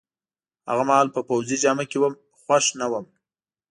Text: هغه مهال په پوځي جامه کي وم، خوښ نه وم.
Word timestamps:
هغه 0.69 0.83
مهال 0.89 1.07
په 1.15 1.21
پوځي 1.29 1.57
جامه 1.63 1.85
کي 1.89 1.97
وم، 1.99 2.13
خوښ 2.41 2.65
نه 2.79 2.85
وم. 2.91 3.05